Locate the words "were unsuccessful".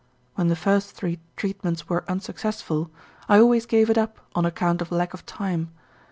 1.87-2.89